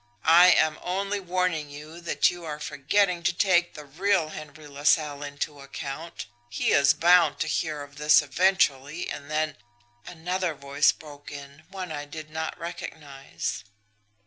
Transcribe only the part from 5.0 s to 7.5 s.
into account. He is bound to